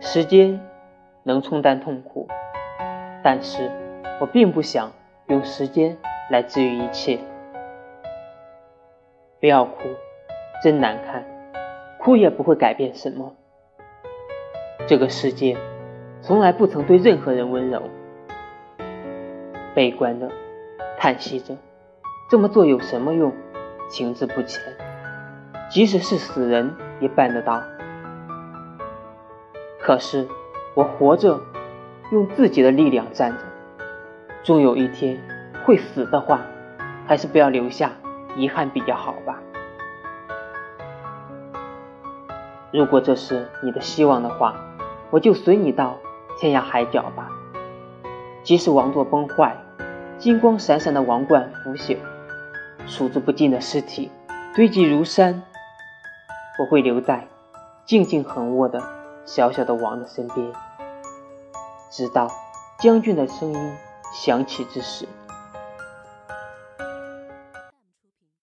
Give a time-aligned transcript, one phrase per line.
[0.00, 0.60] 时间
[1.22, 2.28] 能冲淡痛苦，
[3.22, 3.70] 但是
[4.20, 4.92] 我并不想
[5.28, 5.96] 用时间
[6.28, 7.18] 来治愈一切。
[9.40, 9.88] 不要哭，
[10.62, 11.24] 真难看，
[11.98, 13.34] 哭也不会改变什么。
[14.86, 15.56] 这个世界
[16.20, 17.82] 从来不曾对任何人温柔。
[19.74, 20.30] 悲观的
[20.98, 21.56] 叹息着，
[22.30, 23.32] 这么做有什么用？
[23.88, 24.60] 情志不前，
[25.70, 27.62] 即使是死人也办得到。
[29.82, 30.28] 可是
[30.74, 31.40] 我活着，
[32.12, 33.38] 用自己的力量站着，
[34.44, 35.20] 终有一天
[35.64, 36.40] 会死的话，
[37.04, 37.90] 还是不要留下
[38.36, 39.40] 遗憾比较好吧。
[42.70, 44.54] 如果这是你的希望的话，
[45.10, 45.98] 我就随你到
[46.38, 47.28] 天涯海角吧。
[48.44, 49.56] 即使王座崩坏，
[50.16, 51.96] 金光闪闪的王冠腐朽，
[52.86, 54.12] 数之不尽的尸体
[54.54, 55.42] 堆积如山，
[56.60, 57.26] 我会留在
[57.84, 58.80] 静静横卧的
[59.24, 60.52] 小小的王的身边，
[61.90, 62.28] 直到
[62.78, 63.76] 将军的声音
[64.12, 65.06] 响起之时。